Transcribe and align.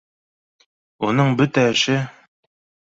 Уның 1.11 1.31
бөтә 1.45 1.69
эше— 1.77 2.03